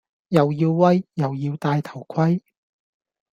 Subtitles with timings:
[0.29, 2.41] 又要威，又要帶頭盔